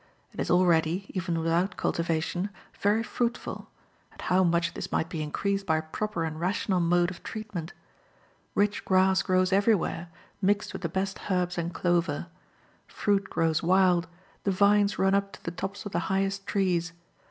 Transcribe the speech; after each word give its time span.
It 0.33 0.39
is 0.39 0.49
already, 0.49 1.05
even 1.09 1.37
without 1.37 1.77
cultivation, 1.77 2.49
very 2.79 3.03
fruitful; 3.03 3.69
and 4.11 4.19
how 4.19 4.43
much 4.43 4.73
this 4.73 4.91
might 4.91 5.09
be 5.09 5.21
increased 5.21 5.67
by 5.67 5.77
a 5.77 5.83
proper 5.83 6.23
and 6.23 6.39
rational 6.39 6.79
mode 6.79 7.11
of 7.11 7.21
treatment. 7.21 7.73
Rich 8.55 8.83
grass 8.83 9.21
grows 9.21 9.53
everywhere, 9.53 10.09
mixed 10.41 10.73
with 10.73 10.81
the 10.81 10.89
best 10.89 11.29
herbs 11.29 11.55
and 11.55 11.71
clover. 11.71 12.25
Fruit 12.87 13.25
grows 13.29 13.61
wild; 13.61 14.07
the 14.43 14.49
vines 14.49 14.97
run 14.97 15.13
up 15.13 15.33
to 15.33 15.43
the 15.43 15.51
tops 15.51 15.85
of 15.85 15.91
the 15.91 15.99
highest 16.09 16.47
trees. 16.47 16.93